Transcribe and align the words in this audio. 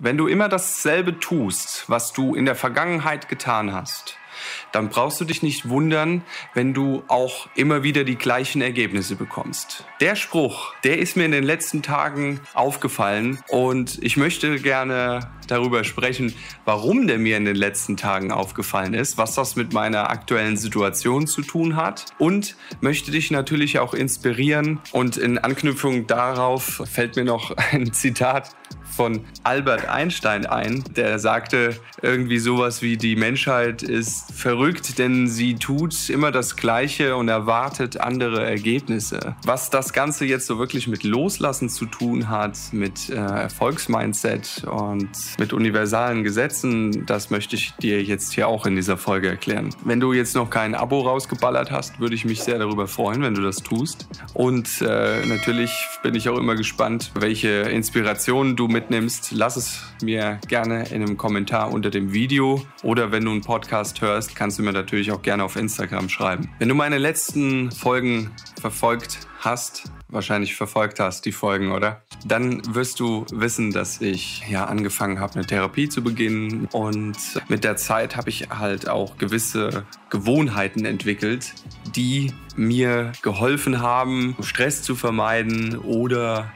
Wenn 0.00 0.16
du 0.16 0.28
immer 0.28 0.48
dasselbe 0.48 1.18
tust, 1.18 1.82
was 1.88 2.12
du 2.12 2.36
in 2.36 2.44
der 2.44 2.54
Vergangenheit 2.54 3.28
getan 3.28 3.72
hast, 3.72 4.16
dann 4.70 4.90
brauchst 4.90 5.20
du 5.20 5.24
dich 5.24 5.42
nicht 5.42 5.68
wundern, 5.68 6.22
wenn 6.54 6.72
du 6.72 7.02
auch 7.08 7.48
immer 7.56 7.82
wieder 7.82 8.04
die 8.04 8.14
gleichen 8.14 8.62
Ergebnisse 8.62 9.16
bekommst. 9.16 9.84
Der 10.00 10.14
Spruch, 10.14 10.72
der 10.84 10.98
ist 10.98 11.16
mir 11.16 11.24
in 11.24 11.32
den 11.32 11.42
letzten 11.42 11.82
Tagen 11.82 12.38
aufgefallen 12.54 13.40
und 13.48 13.98
ich 14.00 14.16
möchte 14.16 14.60
gerne 14.60 15.32
darüber 15.48 15.82
sprechen, 15.82 16.32
warum 16.64 17.08
der 17.08 17.18
mir 17.18 17.36
in 17.36 17.44
den 17.44 17.56
letzten 17.56 17.96
Tagen 17.96 18.30
aufgefallen 18.30 18.94
ist, 18.94 19.18
was 19.18 19.34
das 19.34 19.56
mit 19.56 19.72
meiner 19.72 20.10
aktuellen 20.10 20.56
Situation 20.56 21.26
zu 21.26 21.42
tun 21.42 21.74
hat 21.74 22.04
und 22.18 22.54
möchte 22.80 23.10
dich 23.10 23.32
natürlich 23.32 23.80
auch 23.80 23.94
inspirieren 23.94 24.78
und 24.92 25.16
in 25.16 25.38
Anknüpfung 25.38 26.06
darauf 26.06 26.82
fällt 26.88 27.16
mir 27.16 27.24
noch 27.24 27.56
ein 27.72 27.92
Zitat 27.92 28.54
von 28.98 29.20
Albert 29.44 29.88
Einstein 29.88 30.44
ein, 30.44 30.82
der 30.96 31.20
sagte 31.20 31.76
irgendwie 32.02 32.40
sowas 32.40 32.82
wie 32.82 32.96
die 32.96 33.14
Menschheit 33.14 33.84
ist 33.84 34.32
verrückt, 34.32 34.98
denn 34.98 35.28
sie 35.28 35.54
tut 35.54 36.10
immer 36.10 36.32
das 36.32 36.56
Gleiche 36.56 37.14
und 37.14 37.28
erwartet 37.28 38.00
andere 38.00 38.44
Ergebnisse. 38.44 39.36
Was 39.44 39.70
das 39.70 39.92
Ganze 39.92 40.24
jetzt 40.24 40.48
so 40.48 40.58
wirklich 40.58 40.88
mit 40.88 41.04
Loslassen 41.04 41.68
zu 41.68 41.86
tun 41.86 42.28
hat, 42.28 42.58
mit 42.72 43.08
äh, 43.08 43.14
Erfolgsmindset 43.14 44.64
und 44.68 45.10
mit 45.38 45.52
universalen 45.52 46.24
Gesetzen, 46.24 47.06
das 47.06 47.30
möchte 47.30 47.54
ich 47.54 47.74
dir 47.76 48.02
jetzt 48.02 48.32
hier 48.32 48.48
auch 48.48 48.66
in 48.66 48.74
dieser 48.74 48.96
Folge 48.96 49.28
erklären. 49.28 49.70
Wenn 49.84 50.00
du 50.00 50.12
jetzt 50.12 50.34
noch 50.34 50.50
kein 50.50 50.74
Abo 50.74 51.02
rausgeballert 51.02 51.70
hast, 51.70 52.00
würde 52.00 52.16
ich 52.16 52.24
mich 52.24 52.42
sehr 52.42 52.58
darüber 52.58 52.88
freuen, 52.88 53.22
wenn 53.22 53.34
du 53.34 53.42
das 53.42 53.58
tust. 53.58 54.08
Und 54.34 54.82
äh, 54.82 55.24
natürlich 55.26 55.70
bin 56.02 56.16
ich 56.16 56.28
auch 56.28 56.36
immer 56.36 56.56
gespannt, 56.56 57.12
welche 57.14 57.48
Inspirationen 57.48 58.56
du 58.56 58.66
mit 58.66 58.87
mitnimmst, 58.88 59.32
lass 59.32 59.56
es 59.56 59.82
mir 60.02 60.40
gerne 60.48 60.88
in 60.88 61.02
einem 61.02 61.18
Kommentar 61.18 61.72
unter 61.72 61.90
dem 61.90 62.14
Video 62.14 62.64
oder 62.82 63.12
wenn 63.12 63.24
du 63.24 63.32
einen 63.32 63.42
Podcast 63.42 64.00
hörst, 64.00 64.34
kannst 64.34 64.58
du 64.58 64.62
mir 64.62 64.72
natürlich 64.72 65.12
auch 65.12 65.20
gerne 65.20 65.44
auf 65.44 65.56
Instagram 65.56 66.08
schreiben. 66.08 66.48
Wenn 66.58 66.70
du 66.70 66.74
meine 66.74 66.96
letzten 66.96 67.70
Folgen 67.70 68.30
verfolgt 68.58 69.18
hast, 69.40 69.92
wahrscheinlich 70.08 70.56
verfolgt 70.56 71.00
hast, 71.00 71.26
die 71.26 71.32
Folgen, 71.32 71.72
oder? 71.72 72.02
Dann 72.24 72.62
wirst 72.74 72.98
du 72.98 73.26
wissen, 73.30 73.72
dass 73.72 74.00
ich 74.00 74.42
ja 74.48 74.64
angefangen 74.64 75.20
habe, 75.20 75.34
eine 75.34 75.44
Therapie 75.44 75.90
zu 75.90 76.02
beginnen 76.02 76.66
und 76.72 77.18
mit 77.48 77.64
der 77.64 77.76
Zeit 77.76 78.16
habe 78.16 78.30
ich 78.30 78.48
halt 78.48 78.88
auch 78.88 79.18
gewisse 79.18 79.84
Gewohnheiten 80.08 80.86
entwickelt, 80.86 81.52
die 81.94 82.32
mir 82.56 83.12
geholfen 83.20 83.82
haben, 83.82 84.34
Stress 84.40 84.82
zu 84.82 84.96
vermeiden 84.96 85.76
oder 85.76 86.50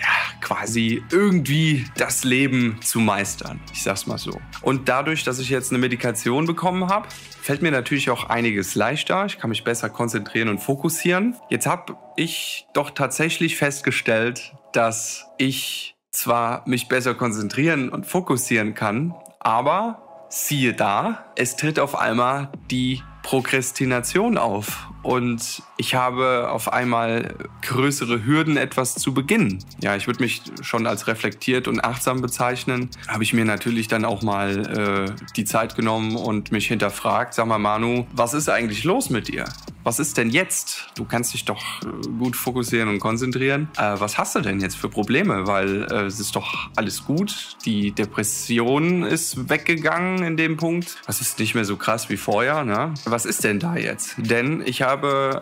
ja, 0.00 0.19
quasi 0.40 1.02
irgendwie 1.10 1.86
das 1.96 2.24
Leben 2.24 2.78
zu 2.82 3.00
meistern. 3.00 3.60
Ich 3.72 3.82
sag's 3.82 4.06
mal 4.06 4.18
so. 4.18 4.40
Und 4.62 4.88
dadurch, 4.88 5.24
dass 5.24 5.38
ich 5.38 5.48
jetzt 5.48 5.70
eine 5.70 5.78
Medikation 5.78 6.46
bekommen 6.46 6.88
habe, 6.88 7.08
fällt 7.40 7.62
mir 7.62 7.70
natürlich 7.70 8.10
auch 8.10 8.24
einiges 8.24 8.74
leichter. 8.74 9.26
Ich 9.26 9.38
kann 9.38 9.50
mich 9.50 9.64
besser 9.64 9.90
konzentrieren 9.90 10.48
und 10.48 10.58
fokussieren. 10.58 11.36
Jetzt 11.48 11.66
habe 11.66 11.96
ich 12.16 12.66
doch 12.74 12.90
tatsächlich 12.90 13.56
festgestellt, 13.56 14.54
dass 14.72 15.26
ich 15.38 15.96
zwar 16.10 16.66
mich 16.66 16.88
besser 16.88 17.14
konzentrieren 17.14 17.88
und 17.88 18.06
fokussieren 18.06 18.74
kann, 18.74 19.14
aber 19.38 20.26
siehe 20.28 20.74
da, 20.74 21.24
es 21.36 21.56
tritt 21.56 21.78
auf 21.78 21.96
einmal 21.96 22.50
die 22.70 23.02
Prokrastination 23.22 24.38
auf 24.38 24.88
und 25.02 25.62
ich 25.76 25.94
habe 25.94 26.50
auf 26.50 26.72
einmal 26.72 27.34
größere 27.62 28.24
Hürden, 28.24 28.56
etwas 28.56 28.94
zu 28.94 29.14
beginnen. 29.14 29.58
Ja, 29.80 29.96
ich 29.96 30.06
würde 30.06 30.22
mich 30.22 30.42
schon 30.60 30.86
als 30.86 31.06
reflektiert 31.06 31.68
und 31.68 31.82
achtsam 31.82 32.20
bezeichnen. 32.20 32.90
Habe 33.08 33.22
ich 33.22 33.32
mir 33.32 33.44
natürlich 33.44 33.88
dann 33.88 34.04
auch 34.04 34.22
mal 34.22 35.08
äh, 35.08 35.32
die 35.36 35.44
Zeit 35.44 35.76
genommen 35.76 36.16
und 36.16 36.52
mich 36.52 36.66
hinterfragt, 36.66 37.34
sag 37.34 37.46
mal 37.46 37.58
Manu, 37.58 38.06
was 38.12 38.34
ist 38.34 38.48
eigentlich 38.48 38.84
los 38.84 39.10
mit 39.10 39.28
dir? 39.28 39.44
Was 39.82 39.98
ist 39.98 40.18
denn 40.18 40.28
jetzt? 40.28 40.90
Du 40.94 41.06
kannst 41.06 41.32
dich 41.32 41.46
doch 41.46 41.82
äh, 41.82 41.86
gut 42.18 42.36
fokussieren 42.36 42.88
und 42.90 43.00
konzentrieren. 43.00 43.68
Äh, 43.78 43.94
was 43.98 44.18
hast 44.18 44.34
du 44.34 44.40
denn 44.40 44.60
jetzt 44.60 44.76
für 44.76 44.90
Probleme? 44.90 45.46
Weil 45.46 45.84
äh, 45.90 46.04
es 46.04 46.20
ist 46.20 46.36
doch 46.36 46.68
alles 46.76 47.04
gut. 47.04 47.56
Die 47.64 47.92
Depression 47.92 49.02
ist 49.02 49.48
weggegangen 49.48 50.22
in 50.22 50.36
dem 50.36 50.58
Punkt. 50.58 50.98
Das 51.06 51.22
ist 51.22 51.38
nicht 51.38 51.54
mehr 51.54 51.64
so 51.64 51.76
krass 51.76 52.10
wie 52.10 52.18
vorher. 52.18 52.64
Ne? 52.64 52.92
Was 53.06 53.24
ist 53.24 53.44
denn 53.44 53.58
da 53.58 53.76
jetzt? 53.76 54.16
Denn 54.18 54.62
ich 54.64 54.82
habe 54.82 54.89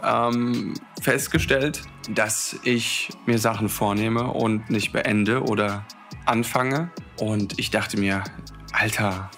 ähm, 0.02 0.74
festgestellt, 1.00 1.82
dass 2.10 2.58
ich 2.62 3.10
mir 3.26 3.38
Sachen 3.38 3.68
vornehme 3.68 4.24
und 4.24 4.70
nicht 4.70 4.92
beende 4.92 5.42
oder 5.42 5.86
anfange. 6.26 6.90
Und 7.18 7.58
ich 7.58 7.70
dachte 7.70 7.98
mir, 7.98 8.24
Alter, 8.72 9.30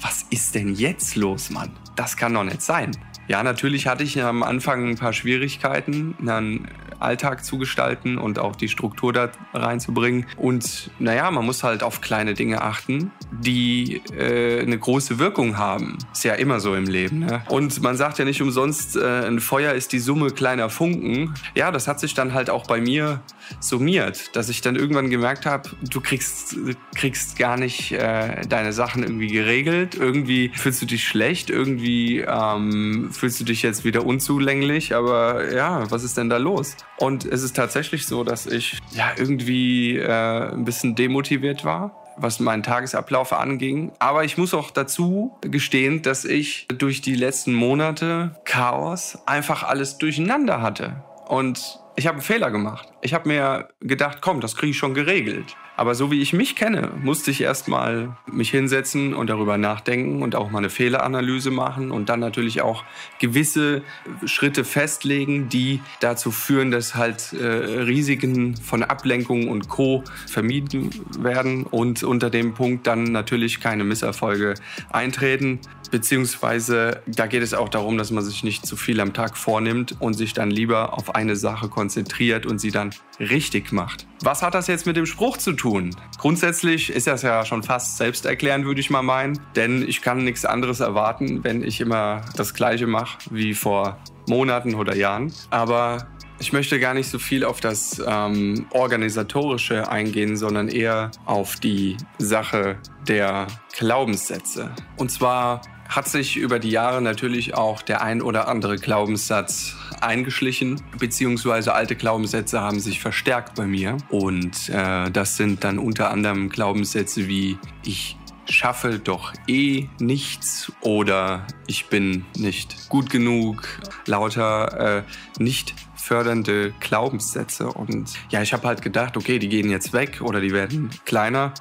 was 0.00 0.24
ist 0.30 0.54
denn 0.54 0.74
jetzt 0.74 1.16
los, 1.16 1.50
Mann? 1.50 1.72
Das 1.96 2.16
kann 2.16 2.34
doch 2.34 2.44
nicht 2.44 2.62
sein. 2.62 2.90
Ja, 3.26 3.42
natürlich 3.42 3.86
hatte 3.86 4.04
ich 4.04 4.22
am 4.22 4.42
Anfang 4.42 4.90
ein 4.90 4.96
paar 4.96 5.14
Schwierigkeiten, 5.14 6.14
einen 6.20 6.68
Alltag 7.00 7.44
zu 7.44 7.58
gestalten 7.58 8.18
und 8.18 8.38
auch 8.38 8.56
die 8.56 8.68
Struktur 8.68 9.12
da 9.12 9.30
reinzubringen. 9.52 10.26
Und 10.36 10.90
naja, 10.98 11.30
man 11.30 11.44
muss 11.44 11.62
halt 11.62 11.82
auf 11.82 12.00
kleine 12.00 12.34
Dinge 12.34 12.62
achten, 12.62 13.12
die 13.30 14.02
äh, 14.16 14.60
eine 14.60 14.78
große 14.78 15.18
Wirkung 15.18 15.58
haben. 15.58 15.98
Ist 16.12 16.24
ja 16.24 16.34
immer 16.34 16.60
so 16.60 16.74
im 16.74 16.84
Leben. 16.86 17.20
Ne? 17.20 17.42
Und 17.48 17.82
man 17.82 17.96
sagt 17.96 18.18
ja 18.18 18.24
nicht 18.24 18.42
umsonst, 18.42 18.96
äh, 18.96 19.26
ein 19.26 19.40
Feuer 19.40 19.72
ist 19.72 19.92
die 19.92 19.98
Summe 19.98 20.30
kleiner 20.30 20.70
Funken. 20.70 21.34
Ja, 21.54 21.70
das 21.70 21.88
hat 21.88 22.00
sich 22.00 22.14
dann 22.14 22.34
halt 22.34 22.50
auch 22.50 22.66
bei 22.66 22.80
mir 22.80 23.20
summiert, 23.60 24.34
dass 24.36 24.48
ich 24.48 24.60
dann 24.60 24.76
irgendwann 24.76 25.10
gemerkt 25.10 25.46
habe, 25.46 25.70
du 25.90 26.00
kriegst, 26.00 26.56
kriegst 26.94 27.38
gar 27.38 27.56
nicht 27.56 27.92
äh, 27.92 28.42
deine 28.46 28.72
Sachen 28.72 29.02
irgendwie 29.02 29.28
geregelt. 29.28 29.94
Irgendwie 29.94 30.50
fühlst 30.54 30.82
du 30.82 30.86
dich 30.86 31.04
schlecht, 31.04 31.50
irgendwie 31.50 32.20
ähm, 32.20 33.10
fühlst 33.12 33.40
du 33.40 33.44
dich 33.44 33.62
jetzt 33.62 33.84
wieder 33.84 34.04
unzulänglich, 34.04 34.94
aber 34.94 35.52
ja, 35.52 35.90
was 35.90 36.04
ist 36.04 36.16
denn 36.16 36.28
da 36.28 36.36
los? 36.36 36.76
Und 36.98 37.24
es 37.24 37.42
ist 37.42 37.56
tatsächlich 37.56 38.06
so, 38.06 38.24
dass 38.24 38.46
ich 38.46 38.78
ja 38.92 39.12
irgendwie 39.16 39.96
äh, 39.96 40.52
ein 40.52 40.64
bisschen 40.64 40.94
demotiviert 40.94 41.64
war 41.64 42.00
was 42.16 42.40
meinen 42.40 42.62
Tagesablauf 42.62 43.32
anging. 43.32 43.92
Aber 43.98 44.24
ich 44.24 44.38
muss 44.38 44.54
auch 44.54 44.70
dazu 44.70 45.36
gestehen, 45.40 46.02
dass 46.02 46.24
ich 46.24 46.66
durch 46.68 47.00
die 47.00 47.14
letzten 47.14 47.52
Monate 47.52 48.36
Chaos 48.44 49.18
einfach 49.26 49.62
alles 49.62 49.98
durcheinander 49.98 50.62
hatte. 50.62 51.02
Und 51.26 51.80
ich 51.96 52.06
habe 52.06 52.16
einen 52.16 52.22
Fehler 52.22 52.50
gemacht. 52.50 52.88
Ich 53.02 53.14
habe 53.14 53.28
mir 53.28 53.68
gedacht, 53.80 54.18
komm, 54.20 54.40
das 54.40 54.56
kriege 54.56 54.70
ich 54.70 54.78
schon 54.78 54.94
geregelt. 54.94 55.56
Aber 55.76 55.94
so 55.94 56.10
wie 56.10 56.20
ich 56.20 56.32
mich 56.32 56.54
kenne, 56.54 56.90
musste 57.02 57.30
ich 57.30 57.40
erstmal 57.40 58.16
mich 58.30 58.50
hinsetzen 58.50 59.12
und 59.12 59.28
darüber 59.28 59.58
nachdenken 59.58 60.22
und 60.22 60.36
auch 60.36 60.50
mal 60.50 60.58
eine 60.58 60.70
Fehleranalyse 60.70 61.50
machen 61.50 61.90
und 61.90 62.08
dann 62.08 62.20
natürlich 62.20 62.62
auch 62.62 62.84
gewisse 63.18 63.82
Schritte 64.24 64.64
festlegen, 64.64 65.48
die 65.48 65.80
dazu 66.00 66.30
führen, 66.30 66.70
dass 66.70 66.94
halt 66.94 67.32
äh, 67.32 67.44
Risiken 67.44 68.56
von 68.56 68.84
Ablenkung 68.84 69.48
und 69.48 69.68
Co. 69.68 70.04
vermieden 70.26 70.90
werden 71.18 71.64
und 71.64 72.04
unter 72.04 72.30
dem 72.30 72.54
Punkt 72.54 72.86
dann 72.86 73.04
natürlich 73.04 73.60
keine 73.60 73.82
Misserfolge 73.82 74.54
eintreten. 74.90 75.58
Beziehungsweise 75.94 77.02
da 77.06 77.28
geht 77.28 77.44
es 77.44 77.54
auch 77.54 77.68
darum, 77.68 77.96
dass 77.96 78.10
man 78.10 78.24
sich 78.24 78.42
nicht 78.42 78.66
zu 78.66 78.74
viel 78.74 78.98
am 78.98 79.12
Tag 79.12 79.36
vornimmt 79.36 79.94
und 80.00 80.14
sich 80.14 80.32
dann 80.32 80.50
lieber 80.50 80.94
auf 80.94 81.14
eine 81.14 81.36
Sache 81.36 81.68
konzentriert 81.68 82.46
und 82.46 82.58
sie 82.58 82.72
dann 82.72 82.90
richtig 83.20 83.70
macht. 83.70 84.04
Was 84.20 84.42
hat 84.42 84.56
das 84.56 84.66
jetzt 84.66 84.86
mit 84.86 84.96
dem 84.96 85.06
Spruch 85.06 85.36
zu 85.36 85.52
tun? 85.52 85.94
Grundsätzlich 86.18 86.90
ist 86.90 87.06
das 87.06 87.22
ja 87.22 87.44
schon 87.44 87.62
fast 87.62 87.96
selbsterklärend, 87.96 88.64
würde 88.64 88.80
ich 88.80 88.90
mal 88.90 89.02
meinen. 89.02 89.38
Denn 89.54 89.88
ich 89.88 90.02
kann 90.02 90.24
nichts 90.24 90.44
anderes 90.44 90.80
erwarten, 90.80 91.44
wenn 91.44 91.62
ich 91.62 91.80
immer 91.80 92.22
das 92.34 92.54
Gleiche 92.54 92.88
mache 92.88 93.18
wie 93.30 93.54
vor 93.54 93.96
Monaten 94.26 94.74
oder 94.74 94.96
Jahren. 94.96 95.32
Aber 95.50 96.08
ich 96.40 96.52
möchte 96.52 96.80
gar 96.80 96.94
nicht 96.94 97.08
so 97.08 97.20
viel 97.20 97.44
auf 97.44 97.60
das 97.60 98.02
ähm, 98.04 98.66
Organisatorische 98.72 99.88
eingehen, 99.88 100.36
sondern 100.36 100.66
eher 100.66 101.12
auf 101.24 101.54
die 101.54 101.96
Sache 102.18 102.78
der 103.06 103.46
Glaubenssätze. 103.76 104.72
Und 104.96 105.12
zwar 105.12 105.60
hat 105.88 106.08
sich 106.08 106.36
über 106.36 106.58
die 106.58 106.70
Jahre 106.70 107.02
natürlich 107.02 107.54
auch 107.54 107.82
der 107.82 108.02
ein 108.02 108.22
oder 108.22 108.48
andere 108.48 108.76
Glaubenssatz 108.76 109.76
eingeschlichen, 110.00 110.80
beziehungsweise 110.98 111.74
alte 111.74 111.96
Glaubenssätze 111.96 112.60
haben 112.60 112.80
sich 112.80 113.00
verstärkt 113.00 113.54
bei 113.54 113.66
mir. 113.66 113.96
Und 114.10 114.68
äh, 114.68 115.10
das 115.10 115.36
sind 115.36 115.64
dann 115.64 115.78
unter 115.78 116.10
anderem 116.10 116.48
Glaubenssätze 116.48 117.28
wie 117.28 117.58
ich 117.84 118.16
schaffe 118.46 118.98
doch 118.98 119.32
eh 119.46 119.88
nichts 119.98 120.70
oder 120.80 121.46
ich 121.66 121.86
bin 121.86 122.26
nicht 122.36 122.88
gut 122.88 123.08
genug, 123.10 123.66
lauter 124.06 124.98
äh, 124.98 125.02
nicht 125.42 125.74
fördernde 125.96 126.74
Glaubenssätze. 126.80 127.68
Und 127.68 128.12
ja, 128.28 128.42
ich 128.42 128.52
habe 128.52 128.68
halt 128.68 128.82
gedacht, 128.82 129.16
okay, 129.16 129.38
die 129.38 129.48
gehen 129.48 129.70
jetzt 129.70 129.92
weg 129.92 130.20
oder 130.20 130.40
die 130.40 130.52
werden 130.52 130.90
kleiner 131.06 131.54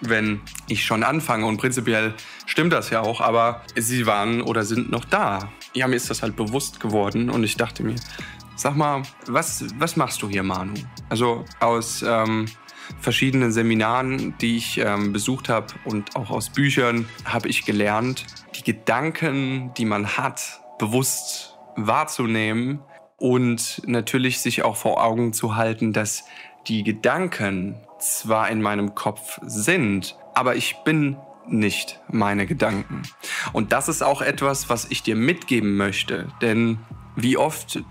wenn 0.00 0.40
ich 0.68 0.84
schon 0.84 1.02
anfange. 1.02 1.46
Und 1.46 1.58
prinzipiell 1.58 2.14
stimmt 2.46 2.72
das 2.72 2.90
ja 2.90 3.00
auch, 3.00 3.20
aber 3.20 3.62
sie 3.76 4.06
waren 4.06 4.42
oder 4.42 4.64
sind 4.64 4.90
noch 4.90 5.04
da. 5.04 5.50
Ja, 5.74 5.86
mir 5.86 5.96
ist 5.96 6.10
das 6.10 6.22
halt 6.22 6.36
bewusst 6.36 6.80
geworden 6.80 7.30
und 7.30 7.44
ich 7.44 7.56
dachte 7.56 7.82
mir, 7.82 7.96
sag 8.56 8.76
mal, 8.76 9.02
was, 9.26 9.64
was 9.78 9.96
machst 9.96 10.22
du 10.22 10.28
hier, 10.28 10.42
Manu? 10.42 10.74
Also 11.08 11.44
aus, 11.60 12.02
ähm, 12.06 12.46
verschiedenen 13.00 13.52
Seminaren, 13.52 14.36
die 14.38 14.56
ich 14.56 14.78
ähm, 14.78 15.12
besucht 15.12 15.48
habe 15.48 15.66
und 15.84 16.16
auch 16.16 16.30
aus 16.30 16.50
Büchern, 16.50 17.08
habe 17.24 17.48
ich 17.48 17.64
gelernt, 17.64 18.24
die 18.56 18.64
Gedanken, 18.64 19.72
die 19.76 19.84
man 19.84 20.16
hat, 20.16 20.60
bewusst 20.78 21.56
wahrzunehmen 21.76 22.80
und 23.16 23.82
natürlich 23.86 24.40
sich 24.40 24.62
auch 24.62 24.76
vor 24.76 25.02
Augen 25.02 25.32
zu 25.32 25.56
halten, 25.56 25.92
dass 25.92 26.24
die 26.66 26.82
Gedanken 26.82 27.76
zwar 27.98 28.50
in 28.50 28.62
meinem 28.62 28.94
Kopf 28.94 29.38
sind, 29.42 30.16
aber 30.34 30.56
ich 30.56 30.76
bin 30.84 31.16
nicht 31.46 32.00
meine 32.10 32.46
Gedanken. 32.46 33.02
Und 33.52 33.72
das 33.72 33.88
ist 33.88 34.02
auch 34.02 34.22
etwas, 34.22 34.68
was 34.68 34.86
ich 34.90 35.02
dir 35.02 35.16
mitgeben 35.16 35.76
möchte. 35.76 36.28
Denn 36.42 36.78
wie 37.16 37.36
oft 37.36 37.82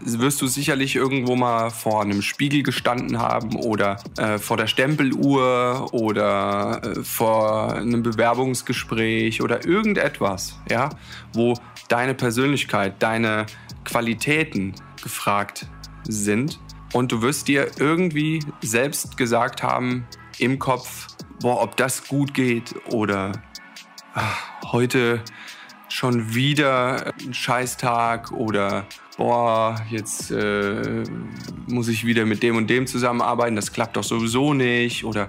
wirst 0.00 0.42
du 0.42 0.46
sicherlich 0.46 0.94
irgendwo 0.94 1.36
mal 1.36 1.70
vor 1.70 2.02
einem 2.02 2.22
Spiegel 2.22 2.62
gestanden 2.62 3.18
haben 3.18 3.56
oder 3.56 3.96
äh, 4.18 4.38
vor 4.38 4.56
der 4.56 4.66
Stempeluhr 4.66 5.88
oder 5.92 6.82
äh, 6.82 7.02
vor 7.02 7.74
einem 7.74 8.02
Bewerbungsgespräch 8.02 9.42
oder 9.42 9.64
irgendetwas, 9.64 10.58
ja, 10.70 10.90
wo 11.32 11.54
deine 11.88 12.14
Persönlichkeit, 12.14 13.02
deine 13.02 13.46
Qualitäten 13.84 14.74
gefragt 15.02 15.66
sind 16.08 16.58
und 16.96 17.12
du 17.12 17.20
wirst 17.20 17.46
dir 17.48 17.70
irgendwie 17.78 18.42
selbst 18.62 19.18
gesagt 19.18 19.62
haben 19.62 20.06
im 20.38 20.58
Kopf, 20.58 21.08
boah, 21.42 21.60
ob 21.60 21.76
das 21.76 22.08
gut 22.08 22.32
geht 22.32 22.74
oder 22.90 23.32
ach, 24.14 24.72
heute 24.72 25.22
schon 25.90 26.34
wieder 26.34 27.12
ein 27.20 27.34
Scheißtag 27.34 28.32
oder 28.32 28.86
boah, 29.18 29.78
jetzt 29.90 30.30
äh, 30.30 31.04
muss 31.66 31.88
ich 31.88 32.06
wieder 32.06 32.24
mit 32.24 32.42
dem 32.42 32.56
und 32.56 32.70
dem 32.70 32.86
zusammenarbeiten, 32.86 33.56
das 33.56 33.72
klappt 33.72 33.98
doch 33.98 34.04
sowieso 34.04 34.54
nicht. 34.54 35.04
Oder 35.04 35.28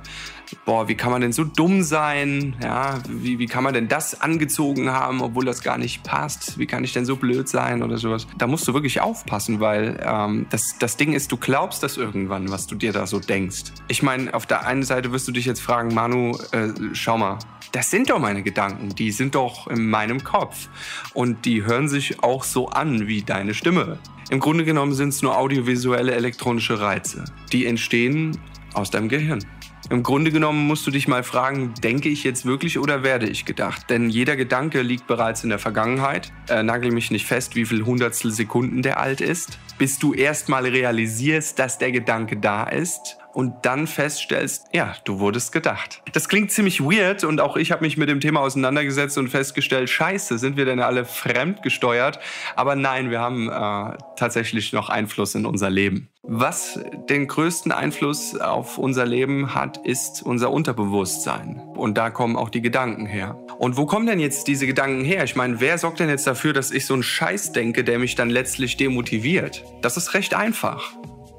boah, 0.65 0.87
wie 0.87 0.95
kann 0.95 1.11
man 1.11 1.21
denn 1.21 1.31
so 1.31 1.43
dumm 1.43 1.83
sein? 1.83 2.55
Ja, 2.61 2.99
wie, 3.07 3.39
wie 3.39 3.45
kann 3.47 3.63
man 3.63 3.73
denn 3.73 3.87
das 3.87 4.21
angezogen 4.21 4.89
haben, 4.91 5.21
obwohl 5.21 5.45
das 5.45 5.61
gar 5.61 5.77
nicht 5.77 6.03
passt? 6.03 6.57
Wie 6.57 6.65
kann 6.65 6.83
ich 6.83 6.93
denn 6.93 7.05
so 7.05 7.15
blöd 7.15 7.47
sein 7.47 7.83
oder 7.83 7.97
sowas? 7.97 8.27
Da 8.37 8.47
musst 8.47 8.67
du 8.67 8.73
wirklich 8.73 9.01
aufpassen, 9.01 9.59
weil 9.59 9.99
ähm, 10.05 10.47
das, 10.49 10.77
das 10.79 10.97
Ding 10.97 11.13
ist, 11.13 11.31
du 11.31 11.37
glaubst 11.37 11.83
das 11.83 11.97
irgendwann, 11.97 12.51
was 12.51 12.67
du 12.67 12.75
dir 12.75 12.93
da 12.93 13.07
so 13.07 13.19
denkst. 13.19 13.65
Ich 13.87 14.03
meine, 14.03 14.33
auf 14.33 14.45
der 14.45 14.65
einen 14.65 14.83
Seite 14.83 15.11
wirst 15.11 15.27
du 15.27 15.31
dich 15.31 15.45
jetzt 15.45 15.61
fragen, 15.61 15.93
Manu, 15.93 16.37
äh, 16.51 16.69
schau 16.93 17.17
mal, 17.17 17.39
das 17.71 17.91
sind 17.91 18.09
doch 18.09 18.19
meine 18.19 18.43
Gedanken, 18.43 18.89
die 18.89 19.11
sind 19.11 19.35
doch 19.35 19.67
in 19.67 19.89
meinem 19.89 20.23
Kopf 20.23 20.69
und 21.13 21.45
die 21.45 21.65
hören 21.65 21.89
sich 21.89 22.23
auch 22.23 22.43
so 22.43 22.69
an 22.69 23.07
wie 23.07 23.21
deine 23.21 23.53
Stimme. 23.53 23.99
Im 24.29 24.39
Grunde 24.39 24.65
genommen 24.65 24.93
sind 24.93 25.09
es 25.09 25.21
nur 25.21 25.37
audiovisuelle 25.37 26.13
elektronische 26.13 26.79
Reize, 26.79 27.25
die 27.51 27.65
entstehen 27.65 28.37
aus 28.73 28.91
deinem 28.91 29.09
Gehirn. 29.09 29.43
Im 29.89 30.03
Grunde 30.03 30.31
genommen 30.31 30.67
musst 30.67 30.85
du 30.85 30.91
dich 30.91 31.07
mal 31.07 31.23
fragen, 31.23 31.73
denke 31.81 32.09
ich 32.09 32.25
jetzt 32.25 32.45
wirklich 32.45 32.77
oder 32.77 33.03
werde 33.03 33.27
ich 33.27 33.45
gedacht? 33.45 33.89
Denn 33.89 34.09
jeder 34.09 34.35
Gedanke 34.35 34.81
liegt 34.81 35.07
bereits 35.07 35.43
in 35.43 35.49
der 35.49 35.59
Vergangenheit. 35.59 36.33
Äh, 36.49 36.63
nagel 36.63 36.91
mich 36.91 37.09
nicht 37.09 37.25
fest, 37.25 37.55
wie 37.55 37.65
viel 37.65 37.85
Hundertstel 37.85 38.31
Sekunden 38.31 38.81
der 38.81 38.99
alt 38.99 39.21
ist, 39.21 39.59
bis 39.77 39.97
du 39.97 40.13
erst 40.13 40.49
mal 40.49 40.65
realisierst, 40.65 41.57
dass 41.57 41.77
der 41.77 41.93
Gedanke 41.93 42.35
da 42.35 42.63
ist 42.63 43.17
und 43.37 43.67
dann 43.67 43.85
feststellst, 43.85 44.65
ja, 44.73 44.95
du 45.03 45.19
wurdest 45.19 45.51
gedacht. 45.51 46.01
Das 46.11 46.27
klingt 46.27 46.51
ziemlich 46.51 46.81
weird 46.81 47.23
und 47.23 47.39
auch 47.39 47.55
ich 47.55 47.71
habe 47.71 47.85
mich 47.85 47.95
mit 47.95 48.09
dem 48.09 48.19
Thema 48.19 48.39
auseinandergesetzt 48.39 49.15
und 49.19 49.27
festgestellt, 49.27 49.91
scheiße, 49.91 50.39
sind 50.39 50.57
wir 50.57 50.65
denn 50.65 50.79
alle 50.79 51.05
fremdgesteuert? 51.05 52.17
Aber 52.55 52.75
nein, 52.75 53.11
wir 53.11 53.19
haben 53.19 53.47
äh, 53.47 53.95
tatsächlich 54.15 54.73
noch 54.73 54.89
Einfluss 54.89 55.35
in 55.35 55.45
unser 55.45 55.69
Leben. 55.69 56.09
Was 56.23 56.79
den 57.11 57.27
größten 57.27 57.71
Einfluss 57.71 58.35
auf 58.35 58.79
unser 58.79 59.05
Leben 59.05 59.53
hat, 59.53 59.85
ist 59.85 60.23
unser 60.23 60.49
Unterbewusstsein. 60.49 61.61
Und 61.75 61.95
da 61.95 62.09
kommen 62.09 62.37
auch 62.37 62.49
die 62.49 62.61
Gedanken 62.61 63.05
her. 63.05 63.37
Und 63.59 63.77
wo 63.77 63.85
kommen 63.85 64.07
denn 64.07 64.19
jetzt 64.19 64.47
diese 64.47 64.65
Gedanken 64.65 65.05
her? 65.05 65.23
Ich 65.25 65.35
meine, 65.35 65.59
wer 65.59 65.77
sorgt 65.77 65.99
denn 65.99 66.09
jetzt 66.09 66.25
dafür, 66.25 66.53
dass 66.53 66.71
ich 66.71 66.87
so 66.87 66.95
einen 66.95 67.03
Scheiß 67.03 67.51
denke, 67.51 67.83
der 67.83 67.99
mich 67.99 68.15
dann 68.15 68.31
letztlich 68.31 68.77
demotiviert? 68.77 69.63
Das 69.83 69.95
ist 69.95 70.15
recht 70.15 70.33
einfach. 70.33 70.91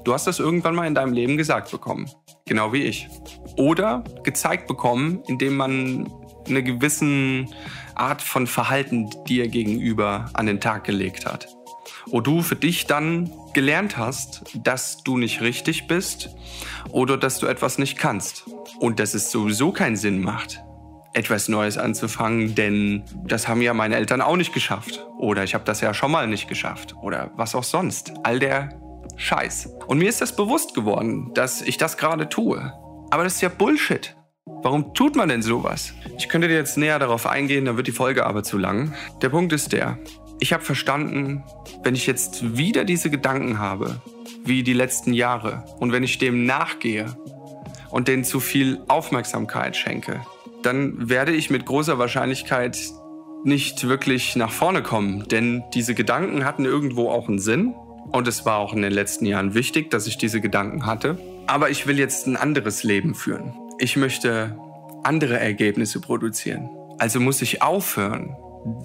Du 0.09 0.15
hast 0.15 0.25
das 0.25 0.39
irgendwann 0.39 0.73
mal 0.73 0.87
in 0.87 0.95
deinem 0.95 1.13
Leben 1.13 1.37
gesagt 1.37 1.69
bekommen. 1.69 2.09
Genau 2.47 2.73
wie 2.73 2.81
ich. 2.81 3.07
Oder 3.57 4.03
gezeigt 4.23 4.65
bekommen, 4.65 5.21
indem 5.27 5.55
man 5.55 6.11
eine 6.47 6.63
gewisse 6.63 7.45
Art 7.93 8.23
von 8.23 8.47
Verhalten 8.47 9.11
dir 9.27 9.47
gegenüber 9.49 10.31
an 10.33 10.47
den 10.47 10.59
Tag 10.59 10.83
gelegt 10.83 11.27
hat. 11.27 11.47
Wo 12.07 12.21
du 12.21 12.41
für 12.41 12.55
dich 12.55 12.87
dann 12.87 13.29
gelernt 13.53 13.97
hast, 13.97 14.45
dass 14.55 15.03
du 15.03 15.15
nicht 15.15 15.41
richtig 15.41 15.85
bist 15.85 16.31
oder 16.89 17.15
dass 17.15 17.37
du 17.37 17.45
etwas 17.45 17.77
nicht 17.77 17.95
kannst. 17.95 18.49
Und 18.79 18.99
dass 18.99 19.13
es 19.13 19.29
sowieso 19.29 19.71
keinen 19.71 19.95
Sinn 19.95 20.23
macht, 20.23 20.63
etwas 21.13 21.49
Neues 21.49 21.77
anzufangen, 21.77 22.55
denn 22.55 23.03
das 23.27 23.47
haben 23.47 23.61
ja 23.61 23.75
meine 23.75 23.95
Eltern 23.95 24.21
auch 24.21 24.37
nicht 24.37 24.55
geschafft. 24.55 25.05
Oder 25.19 25.43
ich 25.43 25.53
habe 25.53 25.65
das 25.65 25.81
ja 25.81 25.93
schon 25.93 26.09
mal 26.09 26.25
nicht 26.25 26.47
geschafft. 26.47 26.95
Oder 26.99 27.29
was 27.35 27.53
auch 27.53 27.63
sonst. 27.63 28.11
All 28.23 28.39
der 28.39 28.88
Scheiß. 29.15 29.69
Und 29.87 29.97
mir 29.97 30.09
ist 30.09 30.21
das 30.21 30.35
bewusst 30.35 30.73
geworden, 30.73 31.31
dass 31.33 31.61
ich 31.61 31.77
das 31.77 31.97
gerade 31.97 32.29
tue. 32.29 32.73
Aber 33.11 33.23
das 33.23 33.35
ist 33.35 33.41
ja 33.41 33.49
Bullshit. 33.49 34.15
Warum 34.61 34.93
tut 34.93 35.15
man 35.15 35.29
denn 35.29 35.41
sowas? 35.41 35.93
Ich 36.17 36.27
könnte 36.27 36.47
dir 36.47 36.55
jetzt 36.55 36.77
näher 36.77 36.99
darauf 36.99 37.25
eingehen, 37.25 37.65
dann 37.65 37.77
wird 37.77 37.87
die 37.87 37.91
Folge 37.91 38.25
aber 38.25 38.43
zu 38.43 38.57
lang. 38.57 38.93
Der 39.21 39.29
Punkt 39.29 39.53
ist 39.53 39.71
der, 39.71 39.97
ich 40.39 40.53
habe 40.53 40.63
verstanden, 40.63 41.43
wenn 41.83 41.95
ich 41.95 42.07
jetzt 42.07 42.57
wieder 42.57 42.83
diese 42.83 43.09
Gedanken 43.09 43.59
habe, 43.59 44.01
wie 44.43 44.63
die 44.63 44.73
letzten 44.73 45.13
Jahre, 45.13 45.65
und 45.79 45.91
wenn 45.91 46.03
ich 46.03 46.17
dem 46.17 46.45
nachgehe 46.45 47.17
und 47.89 48.07
denen 48.07 48.23
zu 48.23 48.39
viel 48.39 48.81
Aufmerksamkeit 48.87 49.75
schenke, 49.75 50.21
dann 50.63 51.09
werde 51.09 51.31
ich 51.31 51.49
mit 51.49 51.65
großer 51.65 51.99
Wahrscheinlichkeit 51.99 52.77
nicht 53.43 53.87
wirklich 53.87 54.35
nach 54.35 54.51
vorne 54.51 54.83
kommen. 54.83 55.27
Denn 55.27 55.63
diese 55.73 55.95
Gedanken 55.95 56.43
hatten 56.43 56.65
irgendwo 56.65 57.09
auch 57.09 57.27
einen 57.27 57.39
Sinn 57.39 57.73
und 58.11 58.27
es 58.27 58.45
war 58.45 58.57
auch 58.57 58.73
in 58.73 58.81
den 58.81 58.91
letzten 58.91 59.25
Jahren 59.25 59.53
wichtig, 59.53 59.91
dass 59.91 60.07
ich 60.07 60.17
diese 60.17 60.41
Gedanken 60.41 60.85
hatte. 60.85 61.17
Aber 61.47 61.69
ich 61.69 61.87
will 61.87 61.99
jetzt 61.99 62.27
ein 62.27 62.37
anderes 62.37 62.83
Leben 62.83 63.15
führen. 63.15 63.53
Ich 63.79 63.97
möchte 63.97 64.57
andere 65.03 65.39
Ergebnisse 65.39 66.01
produzieren. 66.01 66.69
Also 66.97 67.19
muss 67.19 67.41
ich 67.41 67.61
aufhören, 67.61 68.35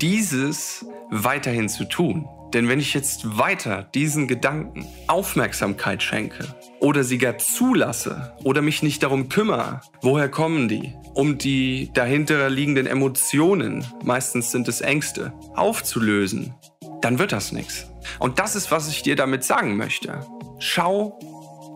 dieses 0.01 0.87
weiterhin 1.11 1.69
zu 1.69 1.85
tun. 1.85 2.29
Denn 2.53 2.69
wenn 2.69 2.79
ich 2.79 2.95
jetzt 2.95 3.37
weiter 3.37 3.89
diesen 3.95 4.29
Gedanken 4.29 4.87
Aufmerksamkeit 5.09 6.03
schenke 6.03 6.47
oder 6.79 7.03
sie 7.03 7.19
gar 7.19 7.37
zulasse 7.39 8.33
oder 8.45 8.63
mich 8.63 8.83
nicht 8.83 9.03
darum 9.03 9.29
kümmere, 9.29 9.81
woher 10.03 10.29
kommen 10.29 10.69
die, 10.69 10.95
um 11.15 11.37
die 11.37 11.91
dahinter 11.95 12.49
liegenden 12.51 12.87
Emotionen, 12.87 13.85
meistens 14.05 14.53
sind 14.53 14.69
es 14.69 14.83
Ängste, 14.83 15.33
aufzulösen, 15.57 16.55
dann 17.01 17.19
wird 17.19 17.33
das 17.33 17.51
nichts. 17.51 17.89
Und 18.19 18.39
das 18.39 18.57
ist, 18.57 18.71
was 18.71 18.89
ich 18.89 19.03
dir 19.03 19.17
damit 19.17 19.45
sagen 19.45 19.77
möchte. 19.77 20.27
Schau, 20.59 21.19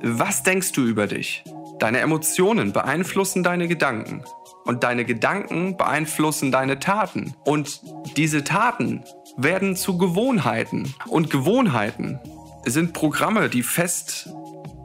was 0.03 0.43
denkst 0.43 0.73
du 0.73 0.85
über 0.85 1.07
dich? 1.07 1.45
Deine 1.79 2.01
Emotionen 2.01 2.73
beeinflussen 2.73 3.43
deine 3.43 3.69
Gedanken. 3.69 4.25
Und 4.65 4.85
deine 4.85 5.05
Gedanken 5.05 5.77
beeinflussen 5.77 6.53
deine 6.53 6.79
Taten. 6.79 7.35
Und 7.45 7.81
diese 8.17 8.45
Taten 8.45 9.05
werden 9.37 9.77
zu 9.77 9.97
Gewohnheiten. 9.97 10.95
Und 11.07 11.31
Gewohnheiten 11.31 12.19
sind 12.67 12.93
Programme, 12.93 13.49
die 13.49 13.63
fest 13.63 14.29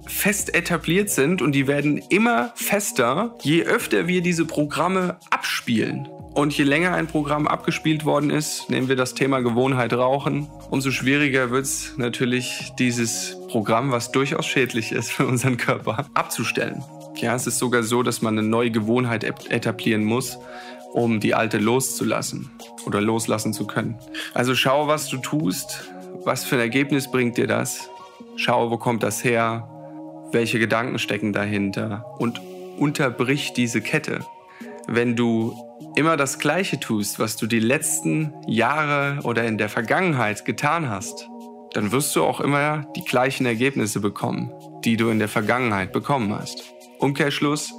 fest 0.06 0.54
etabliert 0.54 1.10
sind 1.10 1.42
und 1.42 1.54
die 1.54 1.68
werden 1.68 1.98
immer 1.98 2.52
fester, 2.56 3.36
je 3.42 3.64
öfter 3.64 4.08
wir 4.08 4.22
diese 4.22 4.46
Programme 4.46 5.18
abspielen. 5.30 6.08
Und 6.34 6.58
je 6.58 6.64
länger 6.64 6.94
ein 6.94 7.06
Programm 7.06 7.48
abgespielt 7.48 8.06
worden 8.06 8.32
ist, 8.32 8.68
nehmen 8.68 8.90
wir 8.90 8.96
das 8.96 9.14
Thema 9.14 9.42
Gewohnheit 9.42 9.94
Rauchen, 9.94 10.50
umso 10.72 10.90
schwieriger 10.90 11.52
wird 11.52 11.66
es 11.66 11.94
natürlich, 11.98 12.74
dieses 12.80 13.38
Programm, 13.50 13.92
was 13.92 14.12
durchaus 14.12 14.48
schädlich 14.48 14.92
ist 14.92 15.12
für 15.12 15.28
unseren 15.28 15.58
Körper, 15.58 16.08
abzustellen. 16.16 16.84
Ja, 17.18 17.36
es 17.36 17.46
ist 17.46 17.60
sogar 17.60 17.84
so, 17.84 18.02
dass 18.02 18.24
man 18.24 18.38
eine 18.38 18.48
neue 18.48 18.72
Gewohnheit 18.72 19.24
etablieren 19.24 20.04
muss, 20.04 20.40
um 20.92 21.20
die 21.20 21.36
alte 21.36 21.60
loszulassen 21.60 22.50
oder 22.88 23.00
loslassen 23.00 23.54
zu 23.54 23.68
können. 23.68 24.00
Also 24.34 24.56
schau, 24.56 24.88
was 24.88 25.10
du 25.10 25.18
tust, 25.18 25.88
was 26.24 26.46
für 26.46 26.56
ein 26.56 26.62
Ergebnis 26.62 27.12
bringt 27.12 27.38
dir 27.38 27.48
das, 27.48 27.90
schau, 28.38 28.72
wo 28.72 28.78
kommt 28.78 29.04
das 29.04 29.24
her, 29.24 29.68
welche 30.32 30.58
Gedanken 30.58 30.98
stecken 30.98 31.32
dahinter 31.32 32.06
und 32.18 32.42
unterbrich 32.80 33.54
diese 33.54 33.82
Kette. 33.82 34.26
Wenn 34.88 35.16
du 35.16 35.56
immer 35.96 36.18
das 36.18 36.40
Gleiche 36.40 36.80
tust, 36.80 37.20
was 37.20 37.36
du 37.38 37.48
die 37.48 37.60
letzten 37.60 38.34
Jahre 38.48 39.20
oder 39.24 39.46
in 39.46 39.58
der 39.58 39.70
Vergangenheit 39.70 40.46
getan 40.46 40.90
hast, 40.90 41.30
dann 41.74 41.92
wirst 41.92 42.16
du 42.16 42.24
auch 42.24 42.40
immer 42.40 42.86
die 42.96 43.04
gleichen 43.04 43.46
Ergebnisse 43.46 44.00
bekommen, 44.00 44.52
die 44.84 44.98
du 44.98 45.10
in 45.10 45.20
der 45.20 45.30
Vergangenheit 45.30 45.92
bekommen 45.92 46.34
hast. 46.34 46.74
Umkehrschluss, 47.00 47.74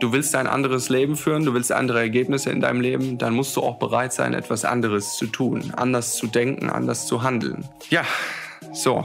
du 0.00 0.12
willst 0.12 0.34
ein 0.34 0.46
anderes 0.46 0.88
Leben 0.88 1.16
führen, 1.16 1.44
du 1.44 1.54
willst 1.54 1.72
andere 1.72 2.00
Ergebnisse 2.00 2.50
in 2.50 2.60
deinem 2.60 2.80
Leben, 2.80 3.18
dann 3.18 3.34
musst 3.34 3.56
du 3.56 3.62
auch 3.62 3.78
bereit 3.78 4.12
sein, 4.12 4.34
etwas 4.34 4.64
anderes 4.64 5.16
zu 5.16 5.26
tun, 5.26 5.72
anders 5.76 6.16
zu 6.16 6.26
denken, 6.26 6.70
anders 6.70 7.06
zu 7.06 7.22
handeln. 7.22 7.64
Ja, 7.90 8.04
so, 8.72 9.04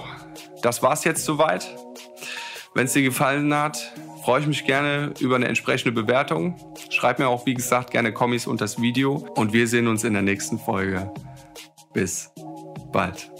das 0.61 0.83
war's 0.83 1.03
jetzt 1.03 1.25
soweit. 1.25 1.67
Wenn 2.75 2.85
es 2.85 2.93
dir 2.93 3.01
gefallen 3.01 3.53
hat, 3.53 3.91
freue 4.29 4.41
ich 4.41 4.47
mich 4.47 4.63
gerne 4.63 5.11
über 5.21 5.37
eine 5.37 5.47
entsprechende 5.47 5.91
Bewertung. 5.91 6.53
Schreib 6.91 7.17
mir 7.17 7.27
auch, 7.29 7.47
wie 7.47 7.55
gesagt, 7.55 7.89
gerne 7.89 8.13
Kommis 8.13 8.45
unter 8.45 8.65
das 8.65 8.79
Video 8.79 9.27
und 9.35 9.53
wir 9.53 9.67
sehen 9.67 9.87
uns 9.87 10.03
in 10.03 10.13
der 10.13 10.21
nächsten 10.21 10.59
Folge. 10.59 11.11
Bis 11.93 12.31
bald. 12.91 13.31